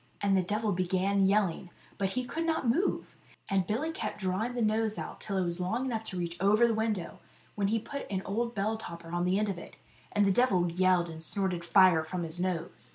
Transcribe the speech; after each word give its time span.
And 0.19 0.35
the 0.35 0.41
devil 0.41 0.71
began 0.71 1.27
yelling, 1.27 1.69
but 1.99 2.13
he 2.13 2.25
could 2.25 2.43
not 2.43 2.67
move, 2.67 3.15
and 3.47 3.67
Billy 3.67 3.91
kept 3.91 4.17
drawing 4.19 4.55
the 4.55 4.61
nose 4.63 4.97
out 4.97 5.21
till 5.21 5.37
it 5.37 5.43
was 5.45 5.59
long 5.59 5.85
enough 5.85 6.01
to 6.05 6.17
reach 6.17 6.37
over 6.41 6.65
the 6.65 6.73
window, 6.73 7.19
when 7.53 7.67
he 7.67 7.77
put 7.77 8.07
an 8.09 8.23
old 8.25 8.55
bell 8.55 8.77
topper 8.77 9.11
on 9.11 9.25
the 9.25 9.37
end 9.37 9.49
of 9.49 9.59
it. 9.59 9.75
And 10.11 10.25
the 10.25 10.31
devil 10.31 10.71
yelled, 10.71 11.11
and 11.11 11.21
snorted 11.21 11.63
fire 11.63 12.03
from 12.03 12.23
his 12.23 12.39
nose. 12.39 12.89